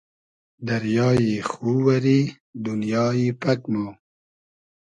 دئریای 0.67 1.27
خو 1.49 1.67
وئری 1.85 2.19
دونیای 2.63 3.25
پئگ 3.41 3.61
مۉ 3.73 3.91